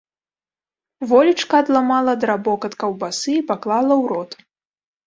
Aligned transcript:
Волечка 1.09 1.55
адламала 1.65 2.17
драбок 2.25 2.61
ад 2.71 2.79
каўбасы 2.85 3.31
і 3.39 3.47
паклала 3.53 3.93
ў 4.03 4.15
рот. 4.15 4.31